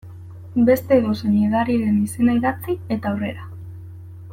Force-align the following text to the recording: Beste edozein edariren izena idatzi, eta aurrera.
Beste 0.69 0.97
edozein 1.01 1.35
edariren 1.49 2.01
izena 2.07 2.37
idatzi, 2.41 2.79
eta 2.97 3.15
aurrera. 3.15 3.51